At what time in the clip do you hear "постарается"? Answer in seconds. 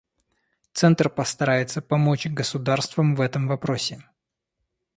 1.11-1.79